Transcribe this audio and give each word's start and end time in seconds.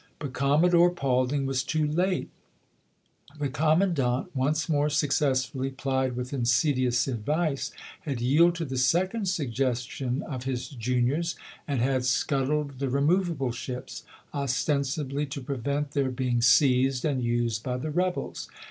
But 0.17 0.33
Commodore 0.33 0.89
Paulding 0.89 1.41
chap. 1.41 1.41
vn. 1.41 1.45
was 1.45 1.63
too 1.63 1.85
late. 1.87 2.31
The 3.39 3.49
commandant, 3.49 4.35
once 4.35 4.67
more 4.67 4.89
success 4.89 5.45
fully 5.45 5.69
plied 5.69 6.15
with 6.15 6.33
insidious 6.33 7.07
advice, 7.07 7.71
had 7.99 8.19
yielded 8.19 8.55
to 8.55 8.65
the 8.65 8.79
second 8.79 9.27
suggestion 9.27 10.23
of 10.23 10.45
his 10.45 10.69
juniors, 10.69 11.35
and 11.67 11.81
had 11.81 12.03
scuttled 12.05 12.79
the 12.79 12.89
removable 12.89 13.51
ships— 13.51 14.03
ostensibly 14.33 15.27
to 15.27 15.39
pre 15.39 15.57
vent 15.57 15.91
their 15.91 16.09
being 16.09 16.41
seized 16.41 17.05
and 17.05 17.21
used 17.23 17.61
by 17.61 17.77
the 17.77 17.91
rebels. 17.91 18.49